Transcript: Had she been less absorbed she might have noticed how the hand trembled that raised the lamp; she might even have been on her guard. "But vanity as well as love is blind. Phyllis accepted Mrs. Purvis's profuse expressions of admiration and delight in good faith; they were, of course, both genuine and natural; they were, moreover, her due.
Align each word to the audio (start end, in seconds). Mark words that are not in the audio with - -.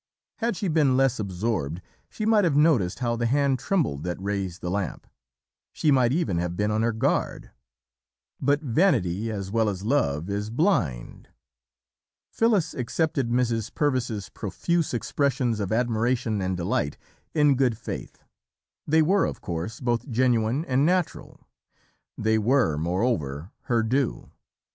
Had 0.37 0.57
she 0.57 0.67
been 0.67 0.97
less 0.97 1.19
absorbed 1.19 1.79
she 2.09 2.25
might 2.25 2.43
have 2.43 2.55
noticed 2.55 2.97
how 3.01 3.15
the 3.15 3.27
hand 3.27 3.59
trembled 3.59 4.01
that 4.01 4.19
raised 4.19 4.59
the 4.61 4.71
lamp; 4.71 5.05
she 5.73 5.91
might 5.91 6.11
even 6.11 6.39
have 6.39 6.57
been 6.57 6.71
on 6.71 6.81
her 6.81 6.91
guard. 6.91 7.51
"But 8.41 8.61
vanity 8.63 9.29
as 9.29 9.51
well 9.51 9.69
as 9.69 9.83
love 9.83 10.27
is 10.27 10.49
blind. 10.49 11.29
Phyllis 12.31 12.73
accepted 12.73 13.29
Mrs. 13.29 13.71
Purvis's 13.75 14.29
profuse 14.29 14.91
expressions 14.91 15.59
of 15.59 15.71
admiration 15.71 16.41
and 16.41 16.57
delight 16.57 16.97
in 17.35 17.53
good 17.53 17.77
faith; 17.77 18.23
they 18.87 19.03
were, 19.03 19.25
of 19.27 19.39
course, 19.39 19.79
both 19.79 20.09
genuine 20.09 20.65
and 20.65 20.83
natural; 20.83 21.41
they 22.17 22.39
were, 22.39 22.75
moreover, 22.75 23.51
her 23.65 23.83
due. 23.83 24.31